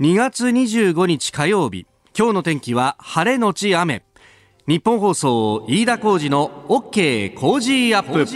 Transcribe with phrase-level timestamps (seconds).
[0.00, 1.86] 2月25日火曜日。
[2.18, 4.02] 今日の天気は晴れのち雨。
[4.66, 7.32] ニッポン放送飯田浩司の OK!
[7.34, 8.26] Cozy up。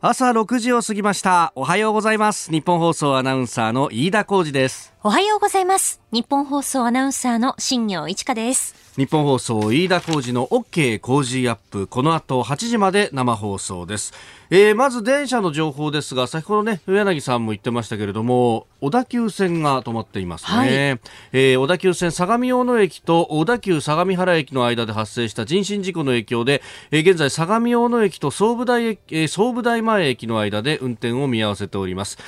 [0.00, 1.52] 朝6時を過ぎました。
[1.54, 2.50] おはようございます。
[2.50, 4.92] ニッポン放送アナウンサーの飯田浩司です。
[5.02, 5.98] おはようございます。
[6.12, 8.74] ニッポン放送アナウンサーの新行市佳です。
[8.98, 11.00] ニッポン放送飯田浩司の OK!
[11.00, 11.86] Cozy up。
[11.86, 14.12] この後8時まで生放送です、
[14.50, 20.68] えー、まず電車の情報ですが先ほどね上柳さんも言ってましたけれども小田急線が止まっていますね、はい、
[21.32, 26.60] えー、小田急線相模大野駅と小田急相模原駅の間で発生した人身事故の影響で、
[26.90, 32.18] えー、現在相模大野駅と総武大駅、えー、総武大前駅の間で運転を見合わせております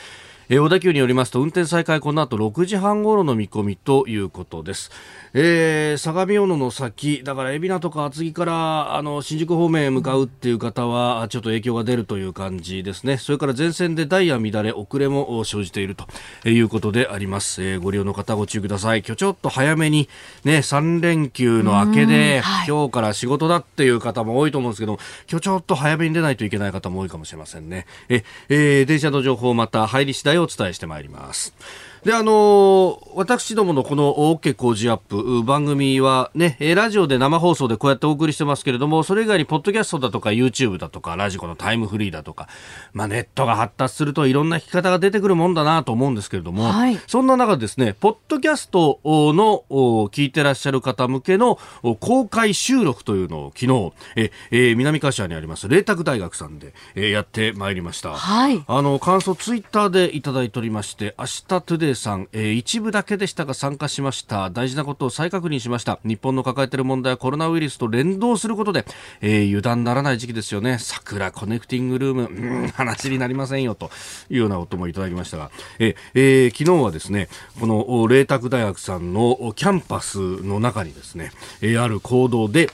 [0.48, 4.90] えー、小田急によりますと運転再開この後6時半頃の見込みということです。
[5.34, 13.16] えー、相模大野の先、だから海老名とか厚木からあの新宿方面へ向かうっていう方は、ちょっと影響が出るという感じですね。
[13.16, 17.62] それから前線でダイヤ乱れ、遅れも生じているということであります。
[17.62, 18.98] えー、ご利用の方ご注意ください。
[19.00, 20.08] 今日ちょっと早めに
[20.44, 24.98] ね、3連休の明けで、はい、今日から仕事だっていう方も多いと思うんですけど
[25.30, 27.86] 今日ちょっと早めに出ないといけない方も多いかもしれませんね。
[28.08, 31.54] え、えー、電車の情報また入り次第お伝えしてまいります。
[32.04, 42.48] で、あのー、私どものこの OK 工事アップ番組はね、ラジオで生放送でこうやってお送りしてますけれども、それ以外にポッドキャストだとか YouTube だとか、ラジコのタイムフリーだとか、
[42.92, 49.64] まあネットが発達するといろんな聞き方が出てくるもんだなと思うんですけれども、はい、そんな中ですね、ポッドキャストの
[50.10, 51.60] 聞いてらっしゃる方向けの
[52.00, 58.16] 公開収録というのを昨日、え、え南柏にあります麗澤大学さんで、えやってまいりました。
[58.16, 58.64] はい。
[58.66, 64.50] あの、感想ツイッターでいただいておりまして、明日トゥデイさん、えー、一部だけでしたが参加しました。
[64.50, 66.00] 大事なことを再確認しました。
[66.04, 68.84] 日本の抱えている問題はコロナウイルスと連動することで、
[69.20, 70.78] えー、油断ならない時期ですよね。
[70.78, 72.22] 桜コネクティングルーム。
[72.22, 73.90] うん話になりませんよと
[74.30, 77.28] いうような音もいただきましたが、ええー、昨日はですね
[77.60, 81.30] この麗澤大学さんのキャンパスの中にですね、
[81.60, 82.70] え、ある行動で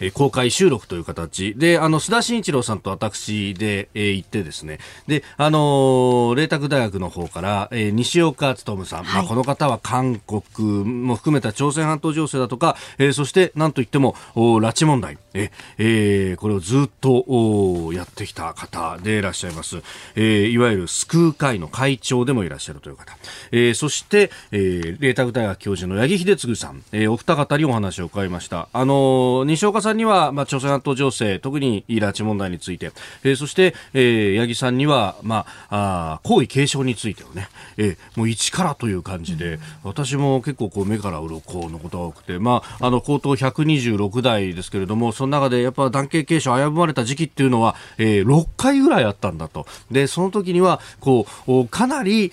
[0.00, 1.54] えー、公開収録という形。
[1.54, 19.82] で、あの、須田慎一郎さんと私で、えー、行ってですね、で、あのー、麗澤大学の方から、えー、西岡努さん、はい、まあ、この方は韓国も含めた朝鮮半島情勢だとか、えー、そしてなんといっても、お拉致問題、ええー、これをずっとおやってきた方でいらっしゃいます、
[20.14, 23.16] えー、いわゆる救う会の会長でもいらっしゃるという方、
[23.52, 28.68] えー、そして、えー、麗澤大学教授の八木秀次さん、えー、お二方にお話を伺いました。
[28.72, 32.90] あのー、西岡さんには、まあ、朝鮮半島情勢、特に拉致問題について、
[33.22, 49.66] えー、そして、えー、八木さんには、まあ、あ皇位継承についてをね、えー、もう一からという感じで、うん、私も結構こう目から鱗のことが多くて、まあ、あの、高等126代ですけれども、その中でやっぱ男系継承危ぶまれた時期っていうのは、えー、6回ぐらいあったんだと。
[49.90, 52.32] で、その時には、こう、かなり、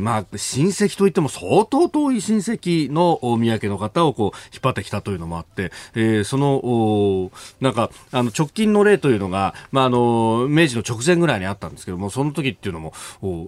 [0.00, 6.60] まあ、親戚といっても相当遠い親戚の宮家の方をこう、引っ張ってきたというのもあって、えー、その、
[7.60, 12.92] なんか、あの、直近の例というのが、まあ、あの、明治の直前ぐらいにあったんですけども、その時っていうのも、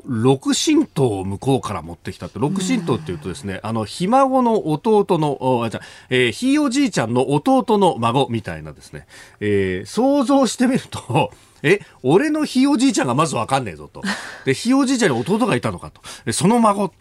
[0.07, 5.81] 六神道を向こうから持ってきたって、六神道っていうとですね、あの、ひ孫の弟の、あじゃ
[6.11, 9.07] えー、ひいおじいちゃんの弟の孫みたいなですね、
[9.41, 11.31] えー、想像してみると、
[11.63, 14.03] え、俺のひいおじいちゃんがまずわかんねえぞと。
[14.45, 16.33] で、ひいおじいちゃんに弟がいたのかと。
[16.33, 16.93] その孫、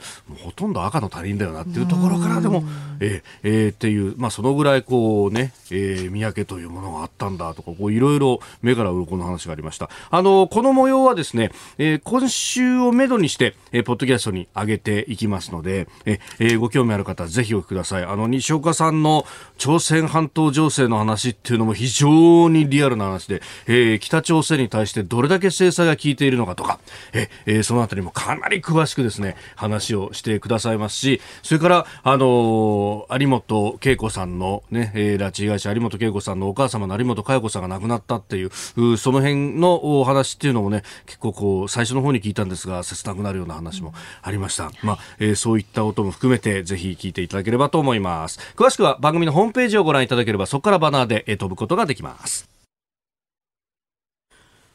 [0.44, 2.64] ほとんど赤の他人だよなっていうところからでも、
[3.00, 9.90] ええー、っていう、まあそのぐらいこうね、えー、三宅というものがあったんだとか、こういろいろ目から鱗の話がありました。
[10.10, 18.04] あの、この模様はですね、えー、今週をめどにして、えー、ポッドキャストに上げていきますので、えー、ご興味ある方、ぜひお聞きください。
[18.04, 19.26] あの、西岡さんの
[19.58, 26.80] 朝鮮半島情勢の話っていうのも非常にリアルな話で、えー、北朝鮮に対してどれだけ制裁が効いているのかとか、
[27.14, 44.72] ええー、そのあたりもかなり詳しくですね、話をしてくださいますし、それから、あのー、有本恵子さんのね、えー、拉致被害者有本恵子さんのお母様の有本佳代子さんが亡くなったっていう、うその辺のお話っていうのもね、結構こう、最初の方に聞いたんですが、切なくなるような話もありました。
[44.84, 48.40] まあ、えー、そういった音も含めて、ぜひ聞いていただければと思います。
[48.56, 52.55] 詳しくは番組のホームページをご覧いただければ、そこからバナーで飛ぶことができます。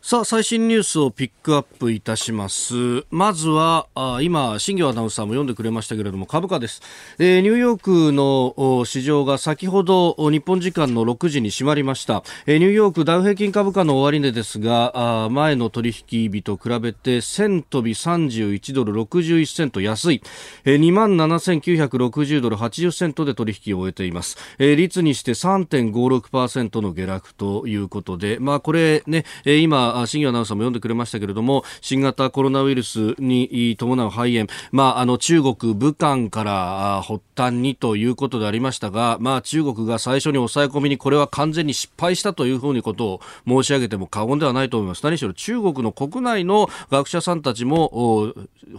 [0.03, 3.05] さあ、最新ニュースをピックアップいたします。
[3.11, 6.81] まずは、あ今、新業アナウンサーも読んでくれましたけれども、株価です。
[7.19, 12.25] えー、ニューヨークの市場が先ほど日本時間の6時に閉まりました。
[12.47, 20.23] えー、ニューヨークダウ平均株価の終値ですが、あ前の取引日と比べて1000飛び31ドル61セント安い、
[20.65, 24.39] えー、27,960ドル80セントで取引を終えています。
[24.59, 45.03] えー、率にして3.56%の下落ということで、まあこれね、今、今、新業アナウンサーも読んでくれましたけれども、新型コロナウイルスに伴う肺炎、まあ、あの、中国、武漢から発端にということでありましたが、まあ、中国が最初に抑え込みにこれは完全に失敗したというふうにことを申し上げても過言ではないと思います。
[45.03, 48.35] 何しろ中国の国内の学者さんたちも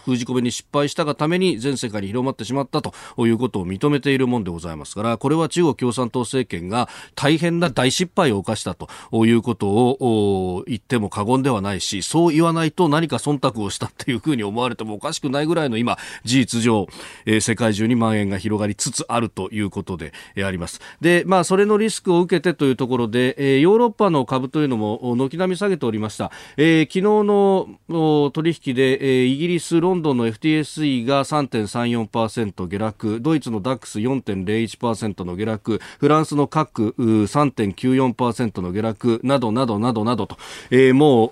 [0.05, 2.93] 封じ込めに失敗したがために全世界に広まってしまったと
[3.25, 8.87] いうことを認めているもんでございますから、これは中国共産党政権が大変な大失敗を犯したと
[9.25, 16.87] いうことを言ってもも過言ではないし、そう言わないと何か忖度をしたっていうふうに思われてもおかしくないぐらいの今、事実上、
[17.25, 20.13] えー、世界中に蔓延が広がりつつあるということで、
[20.43, 20.79] あります。
[21.01, 26.31] で、まあ、それのリスクを受けてというところで、えー、ヨーロッパの株というのも軒並み下げておりました。
[26.57, 27.01] えー、昨日
[27.93, 40.37] の取引で、えー、イギリス、ロンドンの FTSE が3.34%下落、ドイツの DAX4.01% の下落、フランスの各3.94%の下落などなどなどなどと、
[40.69, 41.29] えー、もう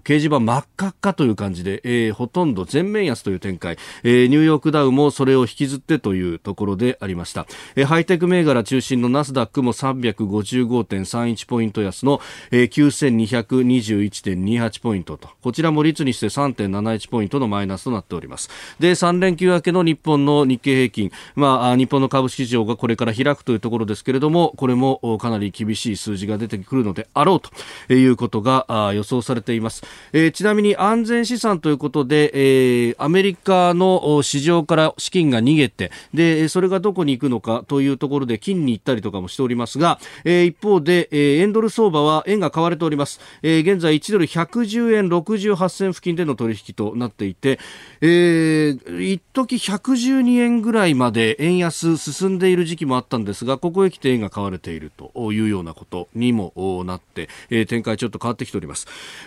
[0.00, 15.28] 掲示板真っ赤っかという感じで、えー、ほとんど全面安という展開、えー、ニューヨークダウもそれを引きずってというところでありました、えー、ハイテク銘柄中心のナスダックも355.31ポイント安の、えー、9221.28ポイントと。
[15.42, 18.50] こちらも率にして3.71ポイントのマイナスとなっております。
[18.78, 27.50] で3連休明けの日本の日経平均、まあ、日本の株式市場がこれから開くというところですけれどもこれもかなり厳しい数字が出てくるのであろうと
[27.92, 29.82] いうことが予想されています、
[30.12, 47.58] えー、ちなみに安全資産ということで、えー、アメリカの市場から資金が逃げてでそれがどこに行くのかというところで金に行ったりとかもしておりますが、えー、一方で、えー、円ドル相場は円が買われております、えー、現在1ドル110円68銭付近での取引となっていて、
[48.00, 56.52] えー、一時112円ぐらいまで円安進んでいる時期もあったんですがここへ来て円が買われているというようなことにも
[56.86, 58.65] なって、えー、展開ちょっと変わってきております、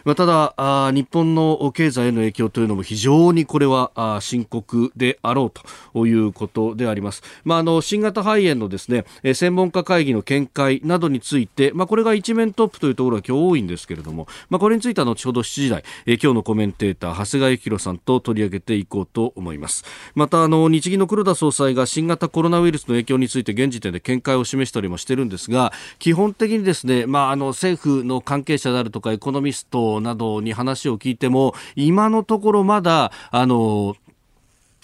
[0.05, 5.51] まあ、ただあ日本の経済への影響というのも非常にこれはあ深刻であろう
[5.93, 19.83] ということであります、まあ、あの新型肺炎のですね専門家会議の見解などについて、まあ、これが一面トップというところが今日多いんですけれども、まあ、これについては後ほど7時台、え今日のコメンテーター長谷川幸宏さんと取り上げていこうと思います。
[20.15, 33.95] またあの日銀の黒田総裁が新型コロナウイルスの影響について現時点で見解を示したりもしてるんですが基本的にですね、まあ、あの政府の関係者であるとかエココノミストなどに話を聞いても今のところまだあの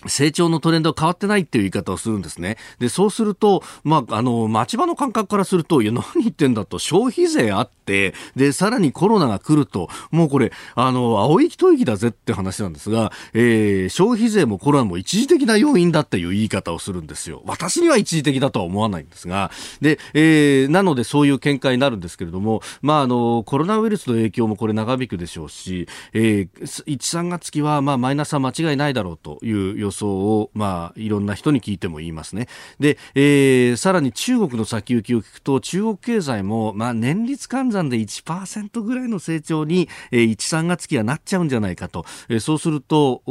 [0.07, 2.57] 成長のトレンドは変わってないっていう言い方をするんですね。
[2.80, 17.42] で、そうすると、まあ、あの、町場の感覚からすると、いや、何言ってんだと、消費税あって、で、さらにコロナが来ると、もうこれ、あの、青い一息だぜって話なんですが、えー、消費税もコロナも一時的な要因だっていう言い方をするんですよ。
[17.46, 19.51] 私には一時的だとは思わないんですが、
[19.81, 32.48] で、えー、なのでそういう見解になるんですけれども、まあ、あの、コロナウイルスの影響もこれ長引くでしょうし、えー、1、3月期は、まあ、マイナスは間違いないだろうという予想を、まあ、いろんな人に聞いても言いますね。
[32.80, 42.06] で、えー、さらに中国の先行きを聞くと、中国経済も、まあ、年率換算で1%ぐらいの成長に、えー、1、3月期はなっちゃうんじゃないかと。
[42.30, 43.22] えー、そうすると、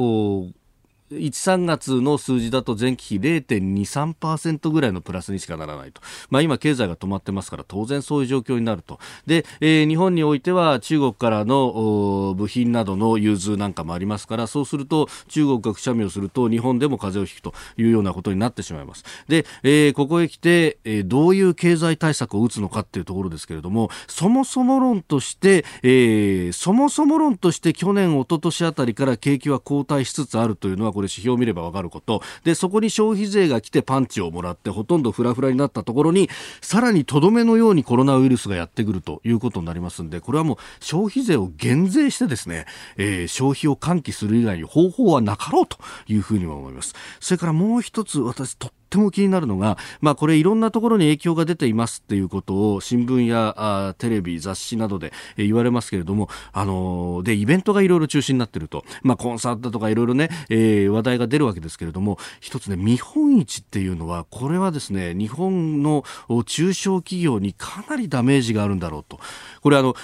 [1.11, 6.01] 1、3月の数字だと前期比0.23%ぐらいのプラスにしかならないと。
[6.31, 8.99] まあ今経済が止まってますから当然そういう状況になると。
[9.27, 19.05] で、えー、日本においては中国からの部品などの融通なんかもありますからそうすると中国がくしゃみをすると日本でも風邪をひくというようなことになってしまいます。
[19.29, 32.23] で、えー、ここへ来て、えー、どういう経済対策を打つのかっていうところですけれどもそもそも論として、えー、そもそも論として去年、一昨年あたりから景気は後退しつつあるというのはこれ指標を見ればわかること。
[32.45, 36.31] でそこに消費税が来てパンチをもらってほとんどフラフラになったところに
[36.63, 46.95] さらにとどめのようにコロナウイルスがやってくるということになりますんでこれはもう消費税を減税してですね、えー、消費を喚起する以外に方法はなかろうというふうにも思います。
[47.21, 66.05] それからもう一つ私とっても気になるのが、まあ、これいろんなところに影響が出ていますっていうことを新聞やあテレビ、雑誌などで、言われますけれども、あのー、で、イベントがいろいろ中止になっていると、まあ、コンサートとかいろいろね、えー、話題が出るわけですけれども、一つね、見本市っていうのは、これはですね、日本の
[66.47, 69.19] 中小企業にかなりダメージがあるんだろうと。
[69.63, 69.95] これあの、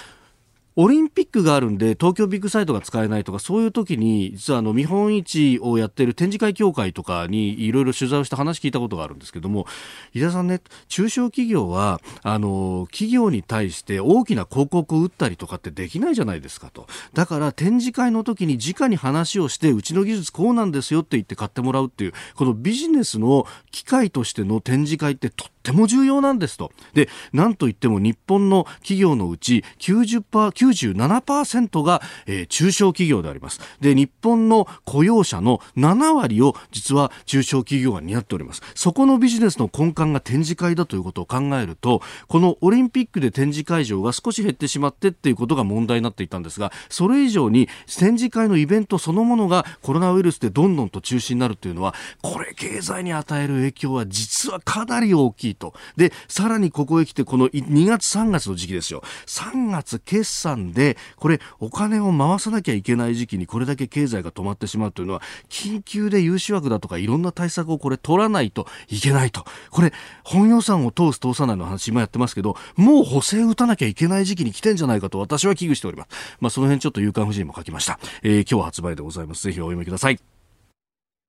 [0.76, 9.66] オリンピックがあるんで東京ビッグサイトが使えないとかそういう時に実はあの見本市をやってる展示会協会とかにいろいろ取材をして話聞いたことがあるんですけども
[10.14, 16.86] 井田さんね中小企業はあの企業に対して大きな広告を打ったりとかってできないじゃないですかと。
[17.14, 26.72] だから展示会の時に直に話をしてうちの技術こうなんですよって言って買ってもらうっていうこのビジネスの機会としての展示会ってとっっても重要なんですと。
[26.94, 33.60] で、なんといっても日本の企業のうち90%、97%が、えー、中小企業であります。
[33.80, 38.62] で、日本の雇用者の7割を実は中小企業が担っております。
[38.74, 55.74] そこのビジネスの根幹が展示会だということを考えると、このオリンピックで展示会場が少し減ってしまってっていうことが問題になっていたんですが、それ以上に展示会のイベントそのものがコロナウイルスでどんどんと中止になるというのは、これ経済に与える影響は実はかなり大きいと。
[55.96, 59.02] で、さらにここへ来てこの2月3月の時期ですよ。
[59.26, 69.44] 3月決算で、これお金を回さなきゃいけない時期にこれだけ経済が止まってしまうというのは、緊急で融資枠だとかいろんな対策をこれ取らないといけないと。
[69.70, 69.92] これ、
[70.24, 76.36] 本予算を通す通さないの話今やってますけど、もう補正打たなきゃいけない時期に来てんじゃないかと私は危惧しております。
[76.40, 77.98] まあその辺ちょっと夕刊富士にも書きました。
[78.22, 79.42] えー、今日発売でございます。
[79.42, 80.39] ぜひお読みください。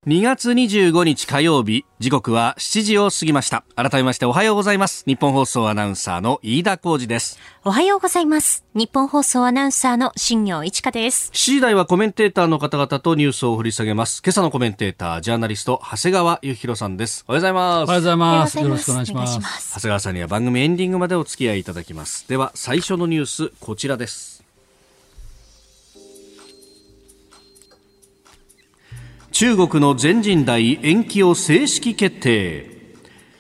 [0.08, 3.63] 2月25日火曜日、時刻は7時を過ぎました。
[3.75, 5.03] 改めましておはようございます。
[5.05, 7.38] 日本放送アナウンサーの飯田浩二です。
[7.63, 8.65] おはようございます。
[8.74, 11.29] 日本放送アナウンサーの新業一華です。
[11.36, 14.24] 7時台はコメンテーターの方々とニュースを掘り下げます。
[14.25, 17.24] 今朝のコメンテーター、ジャーナリスト、長谷川幸宏さんです。
[17.27, 17.84] おはようございます。
[17.84, 18.60] おはようございます。
[18.60, 19.75] よろしくお願いします。
[19.75, 22.27] 長谷川さんには番組エンディングまでお付き合いいただきます。
[22.27, 24.41] では、最初のニュース、こちらです。
[29.42, 32.94] 中国の全人代延期を正式決定。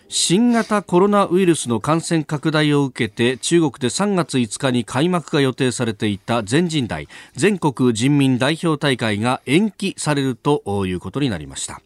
[0.09, 11.83] 新型コロナウイルスの感染拡大を受けて中国で3月5日に開幕が予定されていた全人代全国人民代表大会が延期されるということになりました。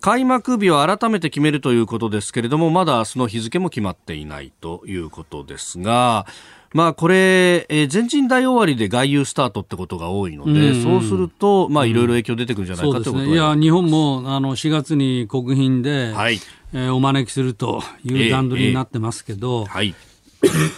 [0.00, 6.26] 開幕日を改めて決めるということですけれどもまだ明日の日付も決まっていないということですが
[6.74, 16.40] まあ、これ、えー、全人代終わりで外遊スタートってことが多いので、うん、そうすると、まあ、いろいろ影響出てくるんじゃないかということ、ね、いや、日本もあの4月に国賓で、はい。
[16.76, 19.94] えー、お招きするという段取りになってますけど、えーえー、はい、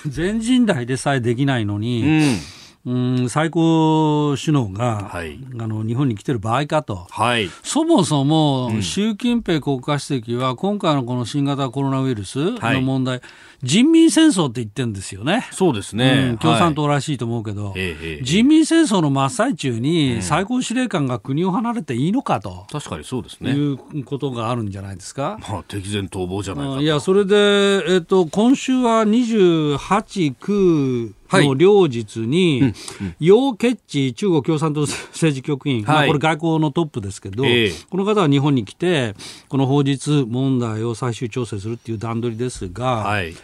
[0.07, 2.56] 全人代でさえできないのに、うん
[2.87, 13.25] うん最高首脳が、はい、あの日本に来てる場合かと、はい、そもそも習近平国家主席は今回のこの新型コロナウイルスの問題、はい
[13.63, 15.49] 人民戦争って言ってるんですよね。
[15.51, 16.29] そうですね。
[16.31, 22.67] うん、共産党らしいと思うけど、はい、人民戦争の真っ最中に最高司令官が国を離れていいのかと。
[22.71, 23.53] 確かにそうですね。
[23.53, 25.39] いうことがあるんじゃないですか。
[25.49, 32.73] まあ、敵前逃亡じゃないかいや、それで、えっ、と、今週は28、9、の両日に、
[33.21, 39.15] 楊潔チ中国共産党政治局員、はい、まあ、これ外交のトップですけど、えー、この方は日本に来て、
[39.49, 43.35] この法律問題を最終調整するっていう段取りですが、はい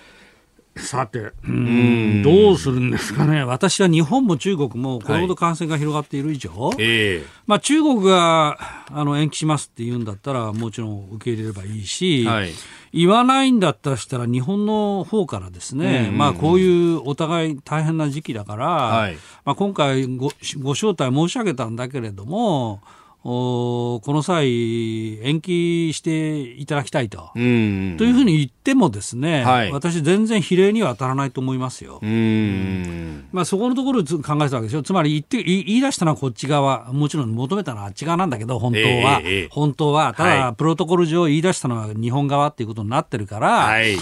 [0.76, 7.19] さて、うん、どうするんですかね、私は日本も中国もこれほど感染が広がっている以上、はいえ。
[7.19, 8.59] ー、まあ、中国が
[8.91, 12.52] あの延期しますって言うんだったら、もちろん受け入れればいいし、はい、
[12.93, 22.81] 言わないんだったらしたら、日本の方からですね、まあ、こういうお互い大変な時期だから、はい、まあ、今回ご、ご招待申し上げたんだけれども、
[23.23, 32.00] この際、延期していただきたいと、というふうに言っても、ですね、はい、私、全然比例には当たらないと思いますよ。
[33.33, 43.97] まあ、そこのところを考えたわけですよ、つまり言って言い出したのはこっち側、もちろん求めたのはあっち側なんだけど、本当は、えー、本当は、ただ、プロトコル上、言い出したのは日本側っていうことになってるから、はい。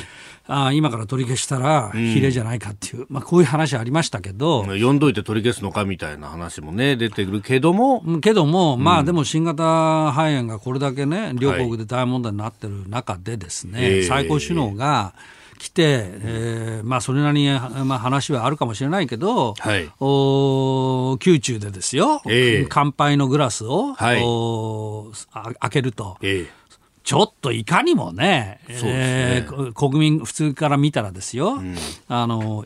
[0.53, 4.65] あ今から取り消したら比例じゃないかっていう、うん、まあ、こういう話ありましたけど。
[4.65, 8.03] 読んどいて取り消すのかみたいな話もね出てくるけども。
[8.21, 15.15] けども、まあでも新型肺炎がこれだけね両国で大問題になってる中でですね、はい、最高首脳が、
[15.59, 17.51] 来て、えーまあ、それなりに、
[17.85, 25.13] まあ、話はあるかもしれないけど、はい、お宮中でですよ、えー、乾杯のグラスを、はい、お
[25.59, 26.17] 開けると。
[26.23, 26.49] えー
[27.03, 28.79] ちょっといかにもね、ね。
[28.85, 31.75] えー、国民、普通から見たらですよ、うん、
[32.09, 32.65] あの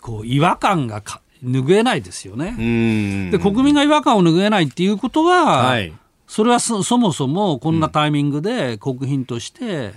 [0.00, 3.30] こう違和感がか拭えないですよね。
[3.30, 5.92] で国民が違和感を拭えないっていうことは、はい、
[6.26, 9.92] それはそもそもこんなタイミングで国賓として、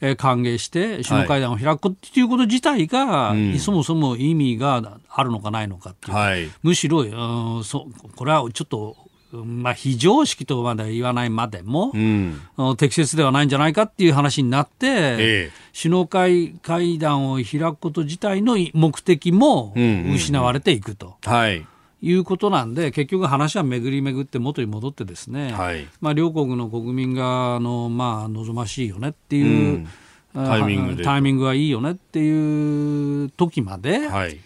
[0.00, 7.86] えー、歓迎して首脳会談を開くっていうこと自体が、はい、そもそも意味があるのかないのかっていう、はい、むしろ、うん、そ
[8.16, 8.96] これはちょっと
[9.32, 12.40] まあ、非常識とまで言わないまでも、うん、
[12.78, 21.06] 適切ではないんじゃないかっていう話になって、ええ、首脳会会談を開くこと自体の目的も失われていくと。
[21.06, 21.66] うんうんうん、はい。
[22.00, 29.86] いうことなんで、結局話は巡り巡って元に戻ってですね、はい、まあ、両国の国民があの、まあ、望ましいよねっていう、
[30.34, 34.38] うん、タイミングタイミングがいいよねっていう時まで、はい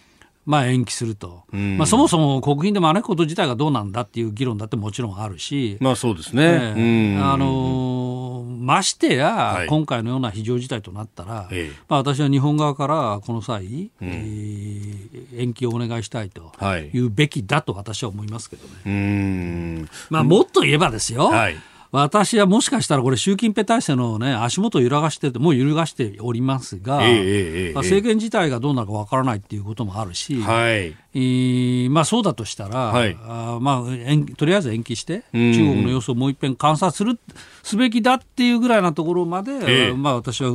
[0.45, 16.53] まあ、延期すると、うん、まあ、そもそも国賓で招くこと自体がどうなんだっていう議論だってもちろんあるし、まあそうですね、あのましてや、はい、今回のような非常事態となったら、ええ、まあ、私は日本側からこの際、うん、えー、延期をお願いしたいと
[16.93, 16.99] い。
[16.99, 19.87] うべきだと私は思いますけどね。
[20.11, 21.57] まあ、もっと言えばですよ、はい
[21.93, 30.97] 私はもしかしたらこれ、習近平体制の、ね、足元を揺らがしてもう揺るがしておりますが、えーまあ、政権自体がどうなるかわからないっていうこともあるし、はい。
[31.15, 37.21] えーまあ、そうだとしたら、はい、あまあ、とりあえず延期して、中国の様子をもう一遍観察する
[37.63, 40.53] すべきだっていうぐらいなところまで、えー、まあ、私は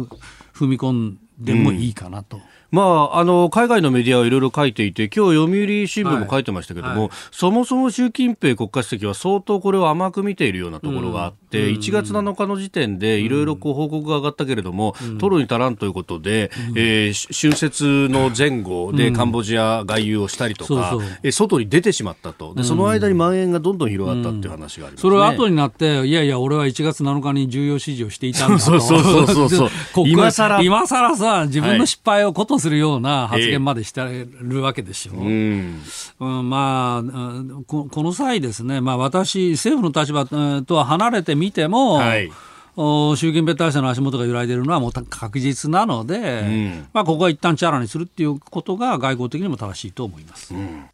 [0.56, 2.38] 踏み込んでもいいかなと。
[2.38, 7.02] うんまあ、あの海外のメディアはいろいろ書いていて、今日読売新聞も書いてましたけども、はい。
[7.04, 22.54] はい、そもそも習近平国家主席は相当これを甘く見ているようなところがあって、うん、1月7日の時点でいろいろ報告が上がったけれども、うん、取るに足らんということで、うん、えー、春節の前後でカンボジア外遊をしたりとか、うん、え外に出てしまったと。
[22.54, 29.70] で、その間に蔓延がどんどん広がったっていう話があります、ね、それは後になって、いやいや、俺は1月7日に重要指示をしていたんだと、 そうそうそうそう
[30.08, 30.62] 今更。
[30.62, 35.14] 今更さ、自分の失敗をことするような、発言までしてるわけですよ。
[35.18, 35.74] えー、
[36.20, 40.26] うん、まあこ、この際ですね、まあ、私、政府の立場
[40.64, 42.32] とは離れてみても、はい。
[42.78, 50.86] 習近平体制の足元が揺らいでいるのはもう確実なので、うん、まあ、ここは一旦チャラにするっていうことが外交的にも正しいと思います、うん、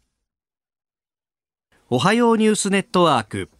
[1.90, 3.50] おはようニュースネットワーク。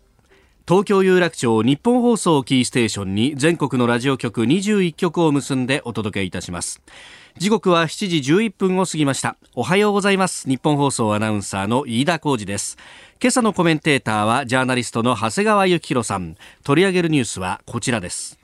[0.67, 6.81] 東京有楽町日本放送キーステーションに全国のラジオ局21局を結んでお届けいたします
[7.37, 9.37] 時刻は7時11分を過ぎました。
[9.57, 10.49] おはようございます。
[10.49, 12.79] 日本放送アナウンサーの飯田浩二です。
[13.21, 16.37] 今朝のコメンテーターはジャーナリストの長谷川幸宏さん。
[16.63, 18.39] 取り上げるニュースはこちらです。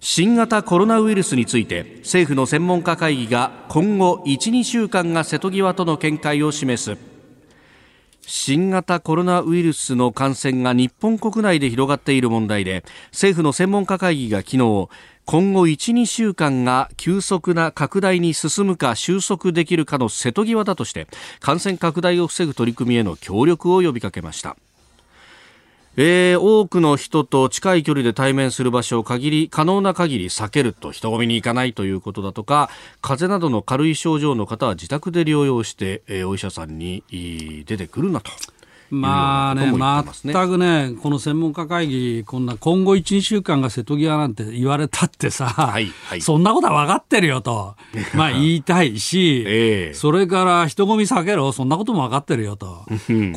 [0.00, 6.96] 新型コロナウイルスについて政府の専門家会議が今後1、2週間が瀬戸際との見解を示す。
[8.22, 14.88] 新型コロナウイルスの感染が日本国内で広がっている問題で政府の専門家会議が昨日
[15.30, 21.06] 今後1、2週間が急速な拡大に進むか収束できるかの瀬戸際だとして
[21.38, 24.56] 感染拡大を防ぐ取り組みへの協力を呼びかけました。
[25.96, 32.68] えー、多くの人と近い距離で対面する場所を限り可能な限り避けると人混みに行かないということだとか
[33.00, 38.32] 風邪などの軽い症状の方は自宅で療養して、えー、お医者さんに出てくるなと
[38.90, 39.72] まあね、
[40.22, 47.76] 全くね、この専門家会議、こんな今後1、2週間が瀬戸際なんて言われたってさ、はいはい、そんなことは分かってるよと、
[48.14, 52.84] まあ言いたいし、えー、それから人混み避けろ、そんなことも分かってるよと、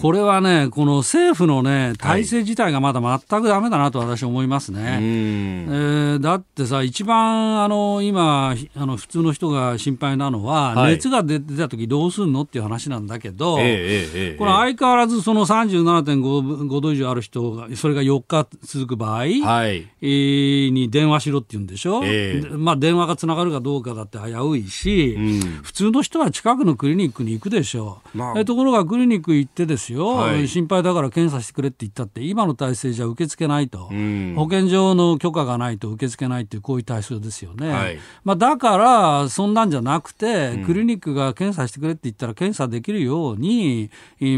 [0.02, 4.84] これはね、この政府のね、体制自体がまだ全くだめだなと私は思いますね。
[4.84, 19.24] はい、えー、だってさ、一番あの今あの、普通の人が心配なのは、はい、熱が出た時どうすんのっていう話なんだけど、えーえー、これ相変わらずそのの37.5度以上ある人が、それが4日続く場合、は
[19.68, 28.02] い、えー、に電話しろって言うんでしょ、えー、まあ、電話がつながるかどうかだって危ういし、うん、普通の人は近くのクリニックに行くでしょ？
[28.14, 37.70] う、まあ、えところがクリニック行ってですよ、はい、心配だから検査してくれって言ったって、今の体制じゃ受け付けないと、うん、保健所の許可がないと受け付けないっていう、こういう体制ですよね。
[37.70, 43.90] はい、まあ、だから、そんなんじゃなくて、クリニックが検査してくれって言ったら、検査できるように、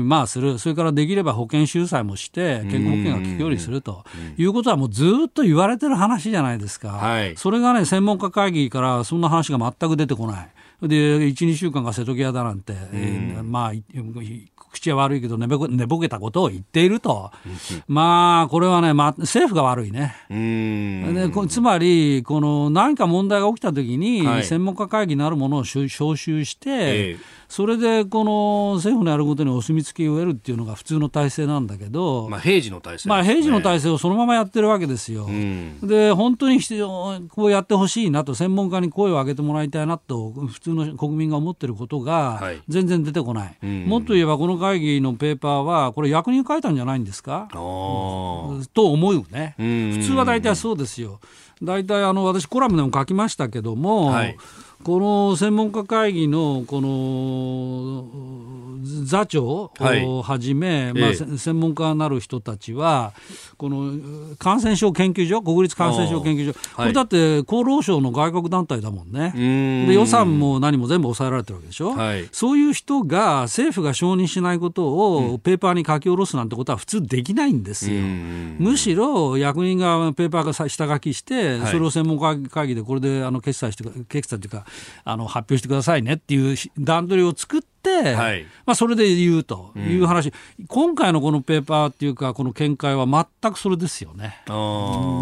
[0.04, 4.04] まあ、する、それからできれば保険収載もして、健康保険が効くようにすると。
[4.38, 10.50] いうことは、もうずっと言われてる話じゃないですか、はい、それがね、専門家会議からそんな話が全く出てこない。
[10.82, 13.72] で1、2週間が瀬戸際だなんて、えー、まあ、
[14.72, 17.32] 口は悪いけど寝ぼ寝ぼけたことを言っていると、
[17.88, 20.16] まあ、これはね、まあ、政府が悪いね。
[20.30, 35.26] でつまり、この何か問題が起きたときに、はい、専門家会議なるものを招集して、えーそれでこの政府のやることにお墨付きを得るっていうのが普通の体制なんだけど、まあ、平時の体制、ね、まあ、平時の体制をそのままやってるわけですよ。
[35.26, 36.60] うん、で本当に
[37.30, 51.20] こうやってほしいなと専門家に声を上げてもらいたいなと普通の国民が思ってることが全然出てこない、はい、もっと言えばこの会議のペーパーはこれ役人書いたんじゃないんですか、と思うね、普通は大体そうですよ。
[51.64, 54.38] 大体あの私コラムでも書きましたけども、はい
[54.84, 58.06] この専門家会議のこの
[59.06, 63.14] 座長をはじめ、はい、まあ、専門家なる人たちは、
[63.58, 78.02] この感染症研究所、国立感染症研究所、これだって厚労省の外国団体だもんね、で予算も何も全部抑えられてるわけでしょ、はい、そういう人が政府が承認しないことをペーパーに書き下ろすなんてことは普通できないんですよ。
[78.60, 84.65] むしろ役人がペーパーが下書きして、それを専門家会議でこれであの決裁して、決裁というか、
[85.04, 93.06] あの発表してくださいねっていう段取りを作って、、はい、まあ、それで言うという話、うん、今回のこのペーパーっていうか、この見解は
[93.42, 94.42] 全くそれですよね、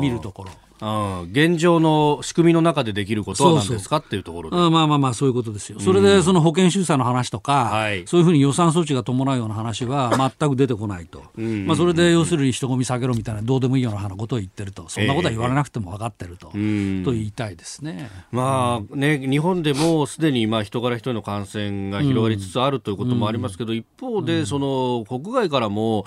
[0.01, 0.51] 見るところ。
[0.79, 26.05] 現状の仕組みの中でできることは何ですかっていうところで、まあまあまあそういうことですよ、それでその保険審査の話とか、はい、そういうふうに予算措置が伴うような話は全く出てこないと、まあ、それで要するに人混み下げろみたいな、どうでもいいようなことを言ってると、そんなことは言われなくても分かってると、えー、と言いたいですね,、まあね、日本でもすでにまあ人から人への感染が広がりつつあるということもありますけど、一方で、その国外からも、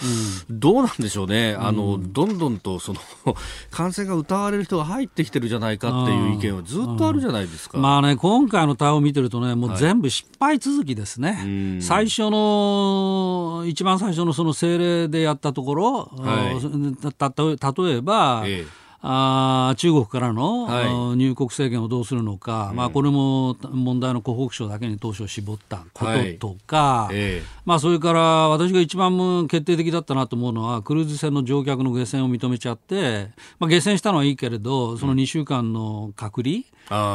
[0.50, 3.00] どうなんでしょうね、あのどんどんとその
[3.70, 7.78] 感染が疑われる人が入ってきてるじゃないかっていう意見はずっとあるじゃないですか。
[7.78, 11.32] まあね、今回の対応を見てるとね、もう全部失敗続きですね。
[11.32, 26.06] はい、最初の、一番最初のその政令でやったところ、はい、例えば、ええあ中国からの、はい、入国制限をどうするのか、うん、まあ、これも問題の湖北省だけに当初絞ったこ
[26.38, 27.14] ととか、はい。
[27.16, 36.58] えー、まあ、それから私が一番決定的だったなと思うのはクルーズ船の乗客の下船を認めちゃって、まあ、下船したのはいいけれどその2週間の隔離、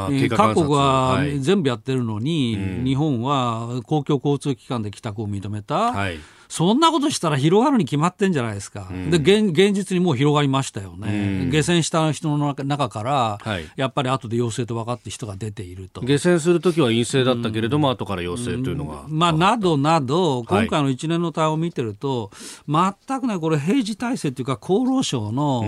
[0.10, 5.92] うん、各国は全部やってるのに、はい、日本は公共交通機関で帰宅を認めた。
[5.92, 6.20] はい
[6.52, 16.02] そんなことしたら広がるに決まってんじゃないですか、うん、で現現実にもう広がりましたよね、うん、下船した人の中から、はい、やっぱり後で陽性と分かって人が出ていると。
[16.02, 22.32] 下船するときは陰性だったけれども、うん、後から陽性というのが、まあ、などなど、今回の一連の対応を見てると、
[22.68, 25.64] はい、全くね、これ、平時体制というか、厚労省の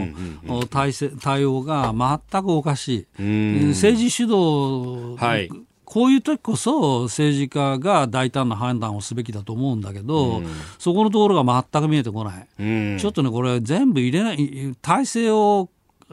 [0.69, 1.93] 体制対応が
[2.29, 3.21] 全くおかしい、
[3.69, 5.49] 政治主導、はい
[5.93, 10.47] こういう時こそ政治家が大胆な判断をすべきだと思うんだけど、うん、
[10.79, 12.63] そこのところが全く見えてこない、う
[12.95, 15.69] ん、ちょっとね、これ、全部入れない、体制を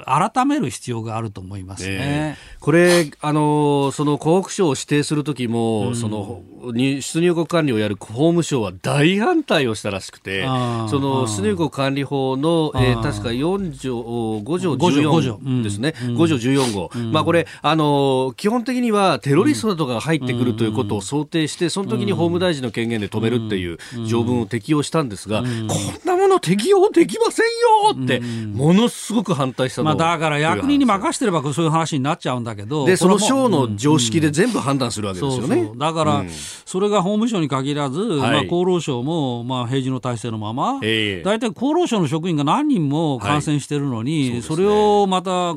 [0.07, 2.37] 改める必要があると思いますね。
[2.61, 10.45] これ、あの、その湖北省を指定する時も、うん、その、出入国管理をやる法務省は大反対をしたらしくて、
[10.89, 16.91] その出入国管理法の、えー、確か4条、5条14ですね、5条14号。
[17.13, 25.69] まあこれ、あの、基本的にはテロリストなどが入ってくるということを想定して、その時に法務大臣の権限で止めるっていう条文を適用したんですが、こん
[26.05, 27.47] なもの適用できません
[27.97, 35.55] よって、ものすごく反対したまあ、だから役人に任してればそういう話になっちゃうんだけど、でその省の常識で全部判断するわけですよね。
[35.57, 36.25] そうそうだから、
[36.65, 45.55] それが法務省に限らず、はい、まあ、厚労省も、まあ、平時の体制のまま、大体厚労省の職員が何人も感染してるのに、はいそね、それをまた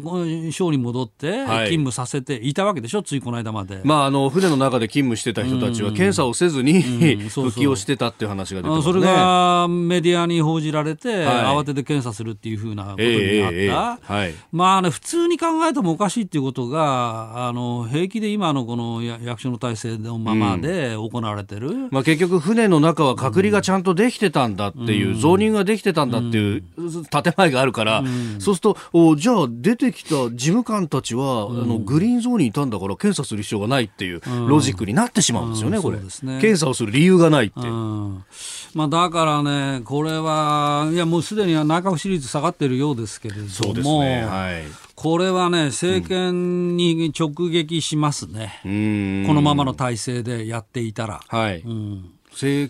[0.52, 3.82] 省に戻って勤務させていたわけでしょ、ついこの間まで。
[3.84, 6.82] まあ、あの船の中で勤務してた人たちは、検査をせずに、
[7.30, 14.13] 復帰をしてたっていう話が出てね、それがメディアに報じられて、慌てて検査するっていうふうなことになった。
[14.13, 26.63] はいまあね、普通に考えてもおかしいっていうことが、あの平気で今のこの役所の体制のままで行われてる、うん、まあ、結局、船の中は隔離がちゃんとできてたんだっていう、うん、増入ができてたんだっていう
[27.09, 37.59] 建前があるから、うん、そうすると、おじゃあ、出てきた事務官たちは、あのグリーンゾーンにいたんだから、検査する必要がないっていうロジックになってしまうんですよね、これ、ね、検査をする理由がないって。
[38.73, 43.88] まあ、だからね、これは、いや、もうすでに内閣支持率下がってるようですけれども、そうです
[44.21, 44.63] ねはい。
[44.95, 51.21] これはね、政権に直撃しますね、うん、このままの体制でやっていたら。
[51.28, 52.13] はい、うん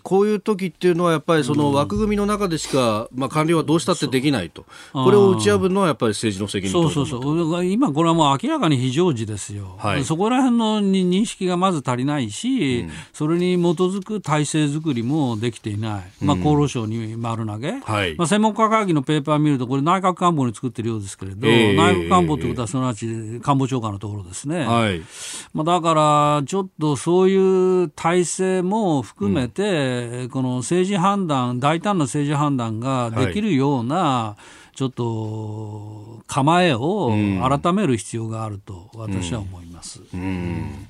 [0.04, 7.66] こういう時っていうのはやっぱりその枠組みの中でしか、まあ、官僚はどうしたってできないと、これを打ち破るのはやっぱり政治の責任そうそうそう。
[7.66, 23.08] 今、これはもう明らかに非常時ですよ、はい、そこら辺の認識がまず足りないし、うん、それに基づく体制作りもできていない、まあ、厚労省に丸投げ、うんはい、まあ、専門家会議のペーパーを見ると、これ、内閣官房に作ってるようですけれど、えー、内閣官房ということは、すなわち
[23.42, 24.66] 官房長官のところですね。
[24.66, 25.02] はい。
[25.54, 34.38] まあ、だから、ちょっとそういう体制も含めて、て、この政治判断、大胆な政治判断ができるような、は
[34.74, 37.12] い、ちょっと構えを
[37.62, 40.02] 改める必要があると私は思います。
[40.14, 40.88] うん、うん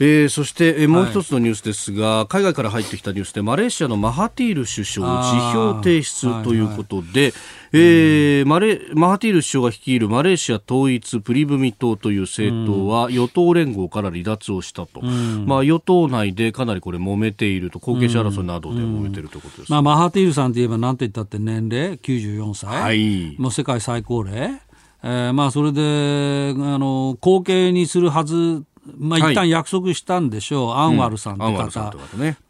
[0.00, 5.06] えー、そして、えー、もう一つのニュースですが、はい、海外から入ってきたニュースでマレーシアのマハティール首相
[5.52, 7.32] 辞表提出ということで、はいはい、
[7.72, 24.60] えー、マレマハティール首相が率いるマレーシア統一プリブミ党という政党は与党連合から離脱をしたと、うん、まあ、与党内でかなりこれ揉めていると後継者争いなどで揉めているということです、まあ、マハティールさんといえば何と言ったって年齢？94歳、はい、もう世界最高齢？
[25.00, 28.64] えー、まあそれであの後継にするはず
[28.96, 31.92] まあ、一旦約束したんでしょう、アンワルさんって方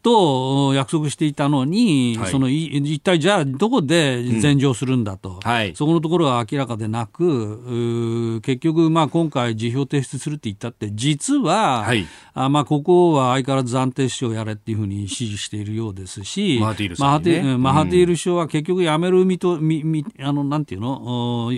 [0.01, 0.73] と。
[0.73, 21.51] 約束していたのに、はい、その一体じゃあ、どこで禅譲するんだと、うんはい、そこのところは明らかでなく、結局、まあ、今回、辞表提出するって言ったって、実は、はい、あまあ、ここは相変わらず暫定首相やれっていうふうに指示しているようですし、マハティールね、マハティール首相は結局辞めるみと、みみあのなんていうの？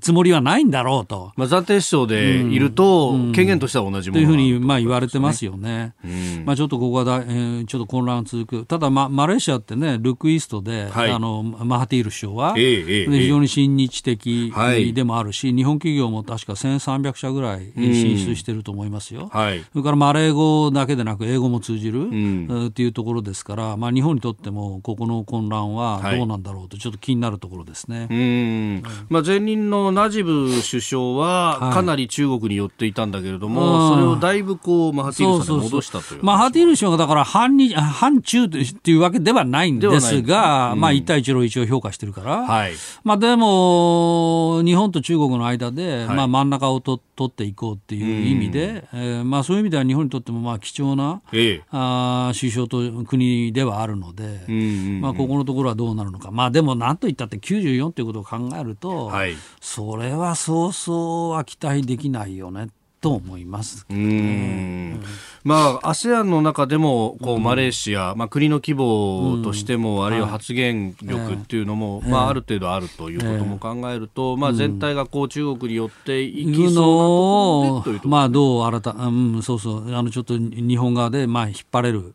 [0.00, 1.32] つもりはないんだろうと。
[1.36, 5.94] まあ、暫定首相でいると、うん、権限としては同じもの、というふうにまあ言われてますよね。
[6.04, 8.66] うん、まあ、ちょっとここはだ、えー、ちょっと混乱続く。
[8.66, 14.52] ただ、ま、マレーシアってね、ルックイーストで、はい、あのマハティール首相は、えーえー、非常に親日的
[14.94, 19.28] でもあるし、はい、日本企業も確か1300社ぐらい進出してると思いますよ。
[19.32, 28.08] はい、それからマレー語だけでなく、英語も通じる、うん、っていうところですから、まあ、日本にとっても、ここの混乱はどうなんだろうと、ちょっと気になるところですね。
[28.10, 28.82] うん。
[29.08, 42.72] まあ、前任のナジブ首相は、かなり中国に寄っていたんだけれども、それをだいぶこうマハティールさんに戻したというマハティール首相がだから反日反中というわけではないんですが、うん、まあ、一帯一路を一応評価してるから、はい、
[43.04, 62.68] まあ、でも、日本と中国の間で、まあ、真ん中を取っていこうっていう意味で、うん、えー、まあ、そういう意味では日本にとってもまあ貴重な、ええ、あ首相と国ではあるので、うんうんうん、まあ、ここのところはどうなるのか、まあ、でもなんといったって94ということを考えると、はい、それはそうそうは期待できないよね
[63.02, 64.96] と思います、ね、
[65.42, 82.14] まあ、ASEAN の中でもこう、マレーシア、まあ、国の規模としても、あるいは発言力っていうのも、まあ、ある程度あるということも考えると、まあ、全体がこう中国によっていきそうなところでまあ、どう新た、うん、そうそう、あのちょっと日本側で、まあ、引っ張れる、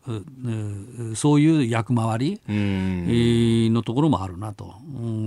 [1.15, 4.73] そういう役回りのところもあるなと。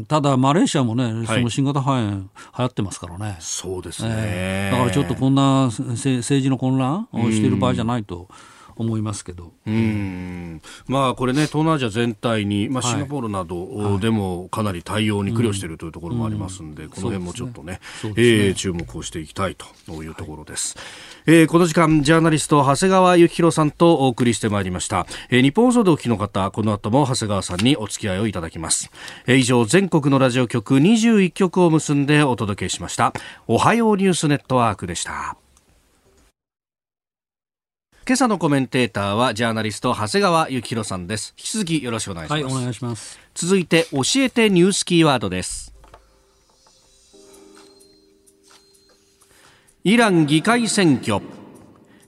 [0.09, 3.37] ただ、マレーシアもね、その新型肺炎流行ってますからね。
[3.41, 4.71] そうですね。
[4.73, 8.29] だからちょっとこんな政治の混乱をしている場合じゃないと。
[8.81, 9.53] 思いますけど。
[9.67, 20.77] うんまあこれね東南アジア全体にまあシンガポールなどでもかなり対応に苦慮しているというところもありますんで、この辺もちょっとね、ねねえー、注目をしていきたいというところです。
[21.27, 25.07] はい、えー、この時間ジャーナリスト長谷川幸宏さんとお送りしてまいりました。
[25.31, 28.91] えー、日本放送でお聞きの方この後も長谷川さんにお付き合いをいただきます。
[29.27, 33.13] えー、以上全国のラジオ局21局を結んでお届けしました。
[33.47, 35.37] おはようニュースネットワークでした。
[38.11, 41.33] 今朝のコメンテーターはジャーナリスト長谷川幸宏さんです。
[41.39, 43.21] 引き続きよろしくお願いします、はい、お願いします。
[43.37, 45.73] 続いて教えてニュースキーワードです。
[49.85, 51.25] イラン議会選挙。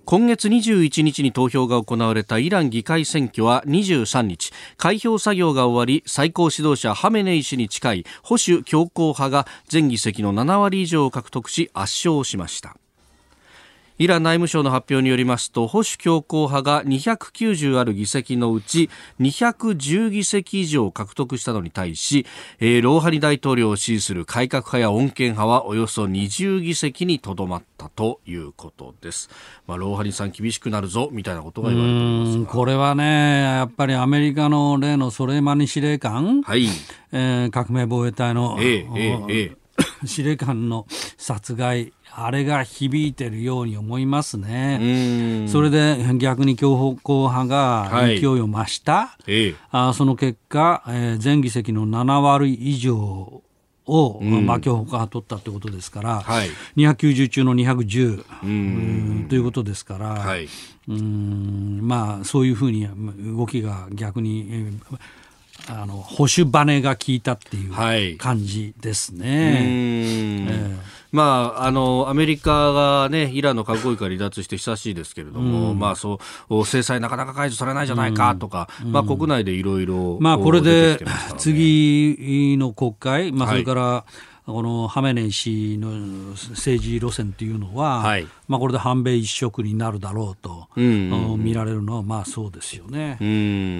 [0.05, 4.51] 今月21日に投票が行われたイラン議会選挙は23日。
[4.77, 12.77] 開票作業が終わり最高指導者ハメネイ氏に近い保守強硬派が全議席の7割以上を獲得し圧勝しました
[14.03, 22.27] イラン内務省の発表によりますと保守強硬派が290ある議席のうち210議席以上獲得したのに対し、
[22.59, 29.31] えー、ローハニ大統領を支持する改革派や穏健派はおよそ20議席にとどまったということです。
[29.69, 36.67] まあ、ローハニさん厳しくなるぞみたいなことが言われていますこれはね、やっぱりアメリカの例のソレイマニ司令官、はい。
[37.13, 38.87] えー、革命防衛隊の、ええ
[39.29, 39.57] ええ、
[40.05, 40.87] 司令官の
[41.17, 45.47] 殺害あれが響いてるように思いますね。
[45.49, 48.27] それで逆に強硬派が勢い。
[48.27, 53.43] を増した、はい、あその結果、えー、全議席の7割以上
[53.87, 59.27] を、うん、まあ、強硬派取ったということですから、はい、290中の210うん。
[59.29, 60.49] ということですから、はい、
[60.89, 62.89] うんまあ、そういうふうに
[63.37, 64.99] 動きが逆に、えー
[65.69, 69.29] あの保守バネが効いたっていう感じですね。
[69.29, 70.79] はいえー、
[71.13, 80.99] まあ、あのアメリカが、ね、イランの核合意から離脱して久しいですけれども、うん、まあ、そう制裁なかなか解除されないじゃないかとか、うん、まあ、国内でいろいろ、まあ、これで
[81.39, 85.91] 次の国会、まあ、それから、はいこのハメネイ氏の
[86.51, 91.37] 政治路線というのは、はい、まあ、これで反米一色になるだろうと、うん。
[91.39, 93.19] 見られるのはまあそうですよね。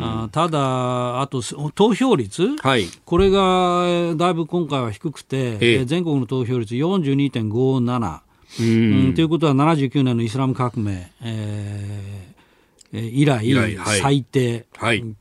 [0.01, 8.21] あただ、あと投票率、はい、これがだいぶ今回は低くて、ええ、全国の投票率42.57。
[8.61, 8.63] う
[9.11, 12.33] ん、ということは79年のイスラム革命、えー
[12.93, 14.67] 以来最低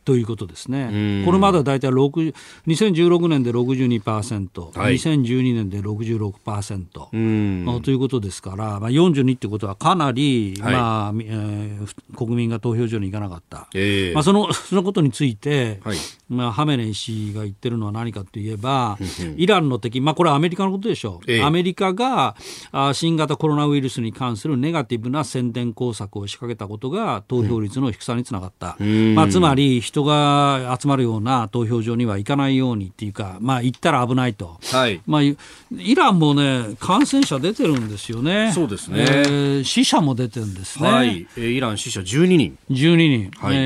[0.03, 1.23] ということですね。
[1.25, 15.97] これまでは大体2016年で62%、はい、2012年で66%ということですから、まあ、42ってことはかなり、はい、まあえー、国民が投票所に行かなかった、えー、まあ、その そのことについて、はい、
[16.29, 18.97] まあ、ハメネイ氏が言ってるのは何かといえば、
[19.35, 22.35] イランの敵、まあ、これはアメリカのことでしょう、えー、アメリカが
[22.71, 35.01] あ新型コロナウイルスに関するネガティブな宣伝工作を仕掛けたことが投票率の低さにつながった、うん、まあ、つまり人が集まるような投票所には行かないようにっていうか、まあ、行ったら危ないと、はい。
[35.05, 35.35] まあ、イ
[35.95, 42.57] ランもね、感染者出てるんですよね、そうですね、えー、死者も出てるんですね、はい、イラン死者12人。
[42.69, 43.55] 12人、はい。
[43.55, 43.59] え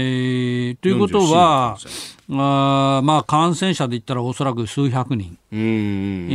[0.72, 1.78] ー、ということは、
[2.28, 6.34] あまあ、感染者で言ったらおそらく数百人、うん、え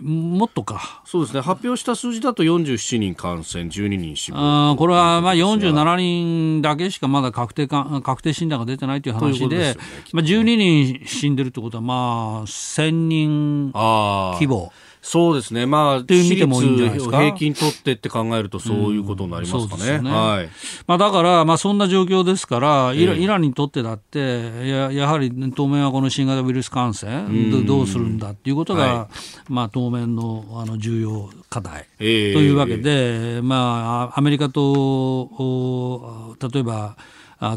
[0.00, 1.02] ー、もっとか。
[1.04, 1.40] そうですね。
[1.40, 4.38] 発表した数字だと47人感染、12人死亡。
[4.72, 9.74] あこれはまあ47人だけしかまだ確定か確定診断が出てないという話で、ね、
[10.12, 14.72] まあ、12人死んでるってことは、まあ、1000人規模。
[15.04, 17.18] そうですね、まあ、って見てもいいんじゃないですか？
[17.18, 19.96] 平均取ってって考えると、そういうことになりますかね。
[19.96, 20.10] うん、ね。
[20.10, 20.48] はい。
[20.86, 24.18] まあ、だから、まあ、そんな状況ですからイラ、イランにとってだって
[24.64, 27.26] や、やはり当面はこの新型ウイルス感染、
[27.66, 36.96] どうするんだっていうことが、はい、まあ、当面のあの重要課題というわけで、えー、まあ、アメリカと例えば、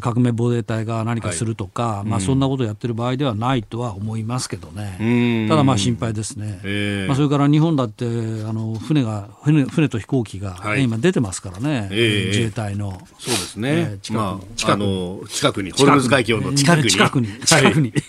[0.02, 8.10] 革命防衛隊が何かするとか、はい、まあ、そんなことをやってる場合ではないとは思いますけどね、ただまあ心配ですね、えー、まあ、それから日本だってあ
[8.52, 13.00] の船が船船と飛行機が、ねはい、今出てますからね、えー、自衛隊の。
[13.20, 16.90] そうですね、えー、近くに、まあ、近くの近くに、ホルムズ海峡の近くに。
[16.90, 17.28] 近くに。
[17.46, 17.94] 近くに、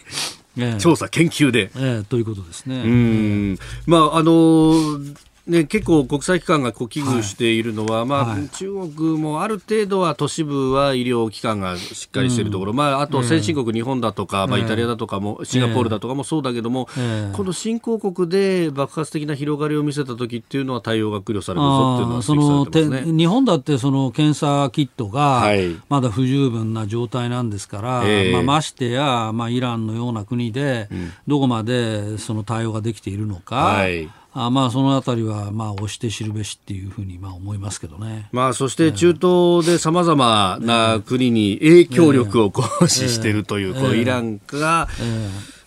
[0.78, 2.04] 調査、研究で、えー。
[2.04, 2.76] ということですね。
[2.76, 3.58] うん。
[3.86, 22.64] まああのーね、結構国際機関がこう危惧しているのは、はい、まあ、はい、中国もある程度は都市部は医療機関がしっかりしているところ、うん、まあ、あと先進国、日本だとか、まあ、イタリアだとかも、シンガポールだとかもそうだけども、えー、この新興国で爆発的な広がりを見せた時っていうのは対応が苦慮されるぞっていうのはその
[23.16, 25.46] 日本だってその検査キットが
[25.88, 30.88] まだ不十分な状態なんですから、はい、まあ、ましてや、まあ、イランのような国で
[31.28, 33.56] どこまでその対応ができているのか。
[33.56, 38.28] はいあまあ、そのあたりは、まあ、押して知るべしっていうふうに、まあ、思いますけどね。
[38.32, 44.88] まあ、そして中東でさまざまな国に影響力を行使しているという、このイランが、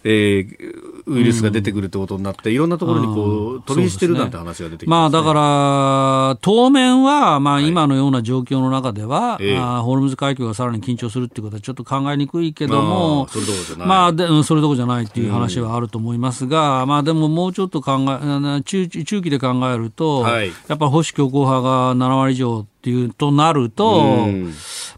[0.03, 13.88] えー、ウイルスが出てくるってことになって、いろんなところにこう飛び火してるなんて話が出てきま、ね、まあ、だから、当面は、まあ、今のような状況の中では、はい、あホルムズ海峡がさらに緊張するっていうことはちょっと考えにくいけども、それどころじゃない。
[13.88, 24.25] まあ、でそれどころじゃないっていう話はあると思いますが、うん、まあ、でももうちょっと考え、中中期で考えると、はい、やっぱり保守強硬派が7割以上っていうとなると、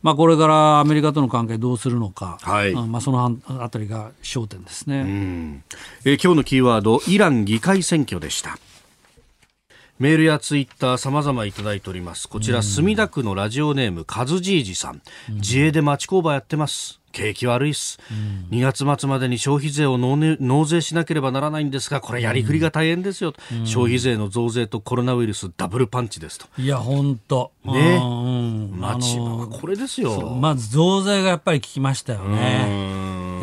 [0.02, 2.74] まあ、これからアメリカとの関係どうするのか、はい。
[2.74, 5.64] まあ、そのあたりが焦点ですね、
[6.06, 8.58] えー、今日のキーワードイラン議会選挙でした。
[10.00, 12.28] メールやツイッター様々いただいております。
[12.28, 15.02] こちら墨田区のラジオネームカズジージさん。
[15.30, 18.14] 自営で町工場やってます景気悪いっす、う
[18.54, 26.48] ん、2月末までに消費税を納税しなければならないんですがこれやりくりが大変ですよ、うん、消費税の増税とコロナウイルスダブルパンチですと。
[26.58, 30.36] いや本当ね、うん、町はこれですよ。
[30.42, 32.66] まず増税がやっぱり効きましたよね。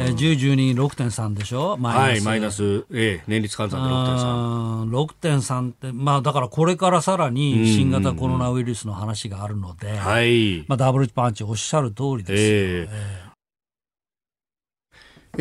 [0.01, 1.77] えー、10、12、6.3でしょ？
[1.77, 2.09] マイナス。
[2.11, 5.39] はい、マイナス、ええ、年率換算で6.3。
[5.41, 10.65] 6.3って、まあだからこれからさらに新型コロナウイルスの話があるので、はい。
[10.69, 13.28] まあダブルパンチおっしゃる通りですよ、えー、えー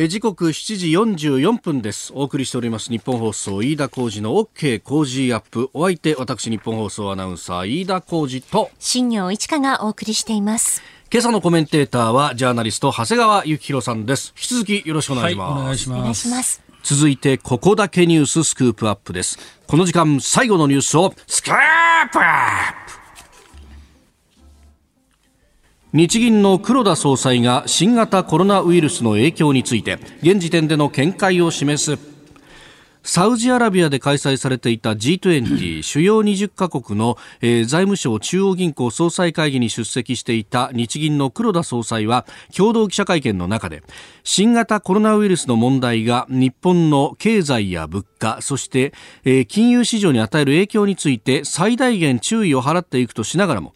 [0.00, 0.86] え時刻7時
[1.26, 2.12] 44分です。
[2.14, 2.88] お送りしております。
[2.88, 5.70] 日本放送飯田浩司の OK 工事アップ。
[5.74, 8.70] お相手私日本放送アナウンサー飯田浩司と。
[8.78, 10.82] 新業一華がお送りしています。
[11.12, 14.32] 今朝のコメンテーターはジャーナリスト長谷川幸宏さんです。
[14.36, 16.62] 引き続きよろしくお願いします、はい、お願いします。
[16.84, 19.36] 続いてここだけニューススクープアップです。
[19.66, 22.97] この時間最後のニュースをスクープアップ
[25.94, 32.18] 日銀の黒田総裁が新型コロナウイルスの影響について現時点での見解を示す。
[33.02, 43.82] サウジアラビアで開催されていた G20 主要20カ国の、えー、財務省中央銀行総裁会議に出席していた日銀の黒田総裁は共同記者会見の中で
[44.24, 48.92] 新型コロナウイルスの問題が日本の経済や物価そして、
[49.24, 53.72] えー、金融市場に与える影響について最大限注意を払っていくとしながらも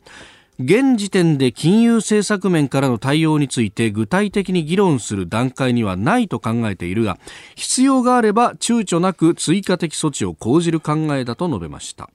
[0.64, 7.18] 現時点で金融政策面からの対応について具体的に議論する段階にはないと考えているが
[7.56, 12.10] 必要があれば躊躇なく追加的措置を講じる考えだと述べました。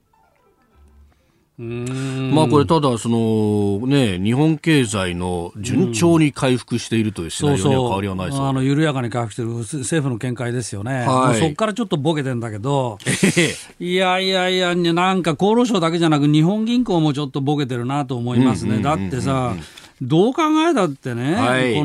[1.58, 12.98] まあこれただそのね日本経済の順調に回復しているというシナリオには変わりはないそうあの緩やかに回復している政府の見解ですよね、はい、そこからちょっとボケてんだけど、
[13.80, 19.54] いやいやいや、なんか厚労省だけじゃなく、日本銀行もちょっとボケてるなと思いますね、だってさ、
[20.00, 21.84] どう考えたってね、はい、こ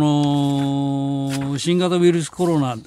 [1.42, 2.78] の新型ウイルスコロナ、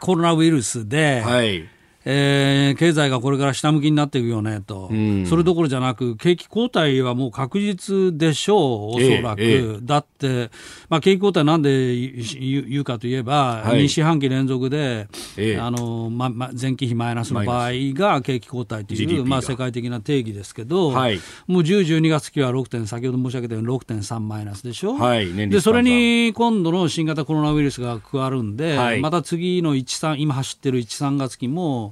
[0.00, 1.68] コロナウイルスで、はい
[2.04, 9.42] えー、経済がこれから下向きになっていくよねと、うん、それどころじゃなく、景気後退はもう確実でしょう、おそらく。
[9.42, 10.50] ええ、だって、
[10.88, 29.82] まあ、景気後退なんで言うかといえば、はい、2四半期連続で、え、あのまま、前期比マイナスの場合が景気後退という、まあ、世界的な定義ですけど、はい、もう10、12月期は6点、先ほど申し上げたように6.3マイナスでしょ、はい、でそれに今度の新型コロナウイルスが加わるんで、はい、また次の1、
[30.14, 31.91] 3、今走ってる1、3月期も、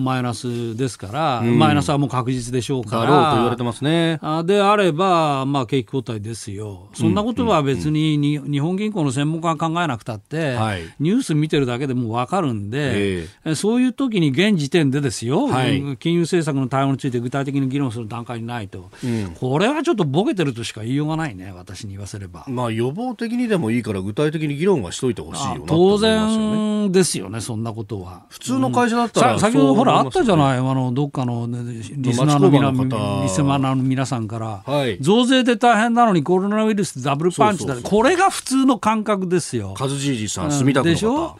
[0.00, 3.02] マイナスですから、うん、マイナスはもう確実でしょうから。
[3.02, 4.20] だろうと言われてますね。
[4.44, 6.88] であれば、まあ、景気後退ですよ。
[6.94, 22.44] そんなことは別にに、うん、日本銀行の専門家が考えなくたって、はい、ニュース見てるだけでも分かるんで、えー、そういう時に現時点でですよ、はい、金融政策の対応について具体的に議論する段階にないと、うん、これはちょっとボケてるとしか言いようがないね、私に言わせれば。
[22.48, 28.24] まあ、予防的にでもいいから、具体的に議論はしといてほしいよな当然ですよね、そんなことは。
[28.28, 37.76] 普通の会社だったら、先ほどほら、あったじゃない、あのどっかの、ね、リスナーの皆リスナーの皆さんから、はい、増税で大変なのにコロナウイルスダブルパンチだ。
[37.76, 39.74] これが普通の感覚ですよ。
[39.76, 40.94] カズジージさん、住田区の方。
[40.94, 41.38] でしょ？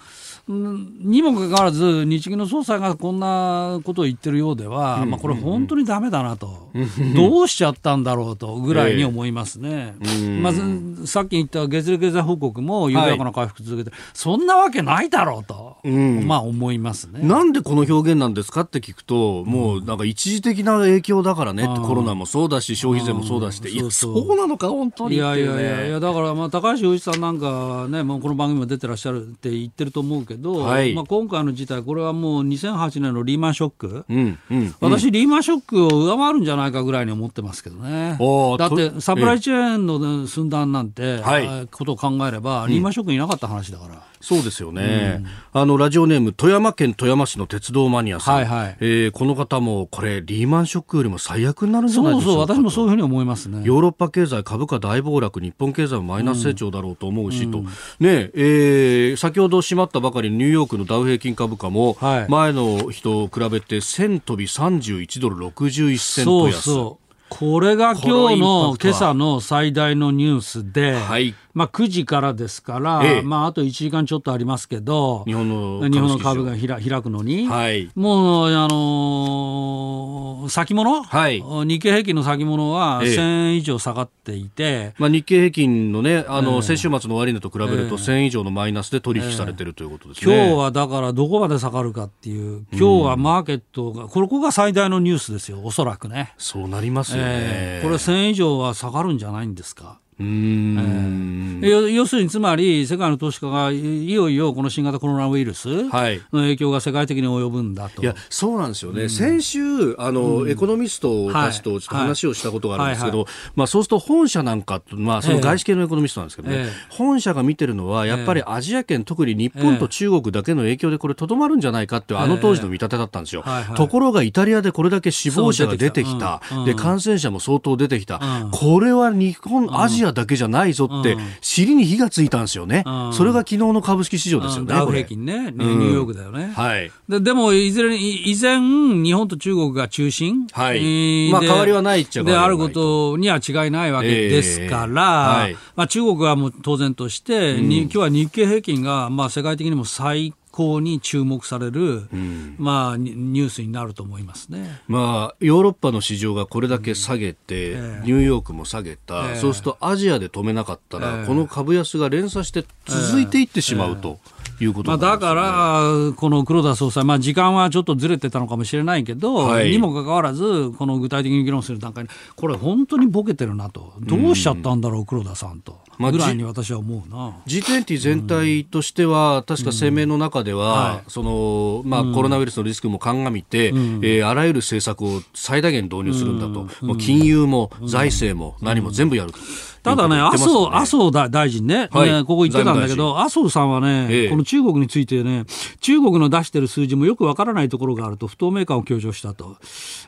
[0.49, 6.73] にもかかわらず、日銀の総裁がこんなことを言ってるようでは、まあ、これ、本当にだめだなと、
[7.15, 9.95] どうしちゃったんだろうとぐらいに思いますね。
[10.43, 17.21] まずさっき言った月例経済報告も緩やかな回復続けて、はい、そんなわけないだろうと、うん、まあ思いますね。
[17.23, 38.19] なんでこの表現なんですかって聞くと、もうなんか一時的な影響だからね、うん、コロナもそうだし、消費税もそうだし、いや、そうなのか、本当に、ね、いやいやいやいや、だから、まあ、高橋洋一さんなんかね、もうこの番組も出てらっしゃるって言ってると思うけど、はい、まあ、今回の事態、これはもう2008年のリーマンショック、うんうん、私、リーマンショックを上回るんじゃないかぐらいに思ってますけどね、
[38.59, 44.10] だってサプライチェーンの寸断なんて、はい、ことを考えれば、リーマンショックいなかった話だから。
[44.21, 45.23] そうですよね、
[45.55, 53.63] うん、あのラジオネーム富山県富山市の鉄道マニアさん、はいはい、えー、この方もこれリーマンショックよりも最悪になるんじゃないでしそうそう私もそういうふうに思いますね。
[53.65, 57.63] ヨーロッパ経済株価大暴落日本経済もマイナス成長だろうと思うし、うん、と、
[57.99, 66.53] ねえー、先ほど閉まったばかりニューヨークのダウ平均株価も前の日と比べて1000飛び31ドル61セント安。
[66.53, 83.21] そうそうこれが今日の今朝の最大のニュースで、はい、まあ、9時からですから、ええ、まあ、あと1時間ちょっとありますけど、日本の日本の株が開くのに、はい、もう、あのー、先物、はい、日経平均の先物は1000
[83.51, 96.33] 円以上下がっていて、え、まあ、日経平均のね、あの、先週末の終値と比べると1000円以上のマイナスで取引されてるということですね、今日はだからどこまで下がるかっていう、今日はマーケットが、ここが最大のニュースですよ、おそらくね。
[96.39, 97.81] そうなりますよね。
[97.83, 99.99] これ1000円以上は下がるんじゃないんですか？
[100.21, 101.61] うん。
[101.63, 105.91] えー、要するにつまり世界の投資家がいよいよこの新型コロナウイルスの
[106.33, 136.53] 影響が世界的に及ぶんだと、い、やそうなんですよね、うん、先週あの、うん、エコノミストたちとちょっと話をしたことがあるんですけど、まあ、そうすると本社なんか、まあ、その外資系のエコノミストなんですけどね、えー、本社が見てるのはやっぱりアジア圏、特に日本と中国だけの影響でこれとどまるんじゃないかっていうあの当時の見立てだったんですよ、はいはい、ところがイタリアでこれだけ死亡者が出てきた、で感染者も相当出てきた、これは日本、アジアだけじゃないぞって、尻に火がついたんですよね、それが昨日の株式市場ですよね、ダウ平均ね、ニューヨークだよね。
[136.55, 141.31] はい、ででも、いずれに、依然、日本と中国が中心、はい。
[141.31, 145.57] まあ、変わりはないっちゃであることには違いないわけですから、はい。
[145.77, 158.01] まあ、中国はもう当然として、うん、今日は日経平均が、まあ、世界的にも最向に注目される、うん、まあ、ニュースになると思いますね、まあ、ヨーロッパの市場がこれだけ下げて、うんえ。
[158.01, 164.19] ー、ニューヨークも下げた、えー、そうするとアジアで止めなかったら、えー、この株安が連鎖して続いていってしまうと。
[164.65, 175.79] いうこと、ね、まあ、だから、この黒田総裁、まあ、時間はちょっとずれてたのかもしれないけど、はい、にもかかわらず、この具体的に議論する段階に、これ、本当にボケてるなと、どうしちゃったんだろう、黒田さんと。
[175.99, 177.37] ぐらいに私は思うな。
[177.47, 189.39] G20 全体としては、確か声明の中では、そのまあ、コロナウイルスのリスクも鑑みて、えあらゆる政策を最大限導入するんだと、もう金融も財政も何も全部やると
[189.83, 195.45] ただね、麻生、麻生大臣ね、はい、ねここ言ってたんだけど、麻生さんはね、ええ、この中国についてね、
[195.81, 199.57] 中国の出してる数字もよくわからないところがあると、不透明感を強調したと。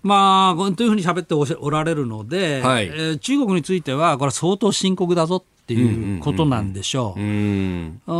[0.02, 7.20] まあ、というふうに喋っておられるので、はい、えー、中国については、これは相当深刻だぞっていうことなんでしょう。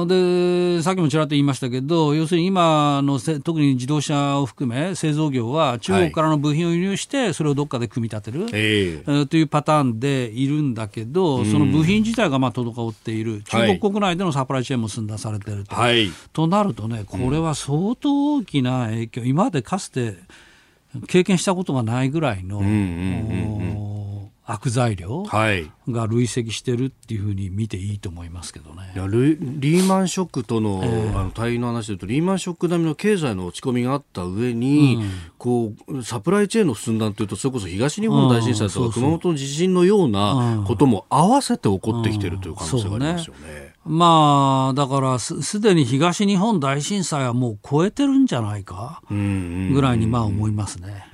[0.07, 13.43] でさっきもちらっと言いましたけど要するに今の特に自動車を含め製造業は中国からの部品を輸入してそれをどっかで組み立てる、はい、えー、というパターンでいるんだけどその部品自体がまあ滞っている。
[13.43, 20.15] 中国国内でのサプライチェーンも寸断されていると、はい、となるとねこれは相当大きな影響今までかつて
[21.09, 22.59] 経験したことがないぐらいの。
[22.59, 24.12] うんうんうんうん
[24.53, 25.25] 悪材料
[25.89, 28.93] が累積してるっていうふうに見ていいと思いますけどね。
[28.95, 30.83] いやリーマンショックとの,、
[31.15, 43.72] あの対応の話でいうとリーマンショック並みの経済の落ち込みがあった上に、うん、こうサプライチェーンの寸断というとそれこそ東日本大震災とか、熊本の地震のようなことも合わせて起こってきているという可能性がありますよね。
[43.85, 51.09] まあ、だからすでに東日本大震災はもう超えてるんじゃないかぐらいにまあ思いますね。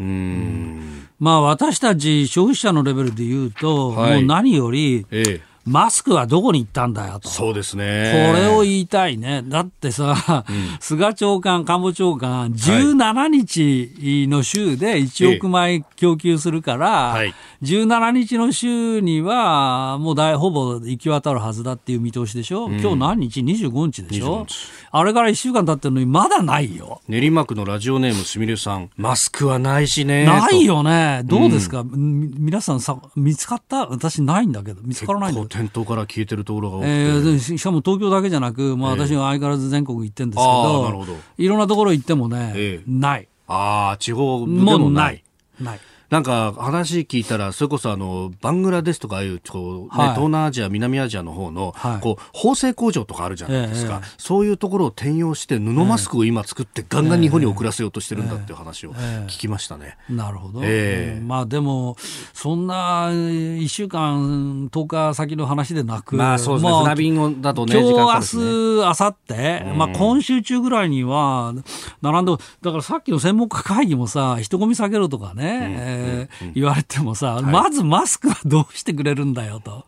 [1.18, 7.28] まあ私たち消費者のレベルで言うと、はい、もう何より、ええマスクはどこに行ったんだよと。
[7.28, 8.30] そうですね。
[8.32, 9.42] これを言いたいね。
[9.46, 22.66] だってさ、うん、菅長官、官房長官、17日の週で1億枚供給するから、はい、17日の週には、もう大ほぼ行き渡るはずだっていう見通しでしょ。
[22.66, 24.46] うん、今日何日 ?25 日でしょ。
[24.90, 27.02] あれから1週間経ってるのにまだないよ。
[27.08, 30.24] 練馬区のラジオネームすみれさん、マスクはないしね。
[30.24, 31.22] ないよね。
[31.24, 33.86] どうですか、うん、皆さんさ、見つかった？
[33.86, 35.57] 私ないんだけど、見つからないんだけど。
[35.58, 43.28] 店頭から消えてるところが多くて、えー、しかも東京だけじゃなく、まあ、私は相変わらず全国行ってるんですけど,、なるほどいろんなところ行ってもね、えー、ない。
[43.48, 45.24] ああ、地方でもない。
[45.60, 45.80] ない。
[46.10, 59.98] なんか話聞いたら、それこそあのバングラデシュとかああいうこう、ね、はい、東南アジア、南アジアの方の、はい、こう縫製工場とかあるじゃないですか、ええ、そういうところを転用して布マスクを今作って、ガンガン日本に送らせようとしてるんだっていう話を聞きましたね。
[60.10, 61.96] え、なるほど、えー、まあ、でも、
[62.32, 71.52] そんな1週間、10日先の話でなく、まあそうですね、船便だとね、今日、明日、明後日、まあ今週中ぐらいには、
[72.00, 72.32] 並んで、
[72.62, 79.84] だからさっきの専門家会議もさ、人混み下げろとかね、うんえー、言われてもさ、はい、まずマスクはどうしてくれるんだよと、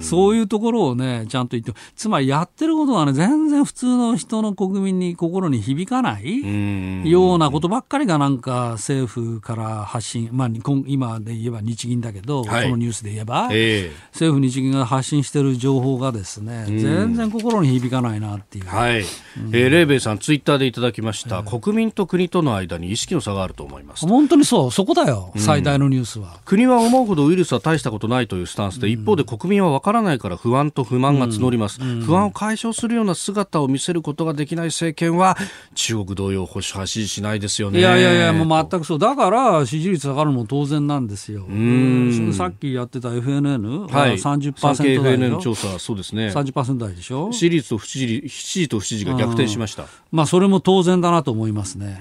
[0.00, 10.48] そういうところをね、ちゃんと言って、つまりやってることがね、全然普通の人の国民に心に響かないようなことばっかりがなんか政府から発信、まあ、
[10.86, 18.66] 今で言えば日銀だけど、はい、このニュースで言えば、えー、政府日銀が発信している情報がですね、全然心に響かないなっていう。
[18.66, 19.00] はい。
[19.00, 19.04] うん、
[19.52, 24.06] えー、レーベイさん、ツイッターでいただきました、えー、国民と国との間に意識の差があると思います。
[24.06, 26.38] 本当にそう、そこだよ、最大のニュースは。
[26.44, 35.36] 国は思うほどウイルスは大したことないというスタンスで、一方で国民は分からないから不安と不満が募ります、不安を解消するような姿を見せることができない政権は、
[35.74, 37.80] 中国同様、保守派支持しないですよね。
[37.80, 41.46] いやいやいや、もう全くそう、だから支持率上がるのも当然なんですよ。
[41.48, 46.28] うんさっきやってた FNN は30%台でしょ、FNN 調査、そうですね。
[46.28, 47.32] 30%台でしょ。
[47.32, 49.86] 支持率と不支持支持と不支持が逆転しました。
[50.12, 52.00] まあ、それも当然だなと思いますね。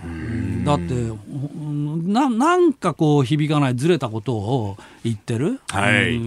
[0.65, 0.93] だって
[2.05, 6.19] な、なんかこう響かない、ずれたことを言ってる、はい、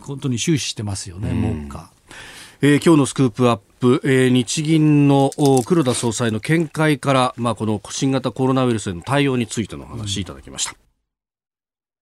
[0.00, 1.90] ことに終始してますよね、目下。
[2.62, 5.30] えー、今日のスクープアップ、えー、日銀の
[5.66, 10.70] 黒田総裁の見解から、まあ、この新型コロナウイルスへの対応についての話いただきました。
[10.70, 10.85] うん